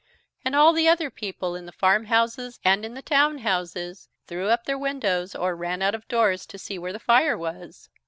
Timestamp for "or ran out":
5.35-5.93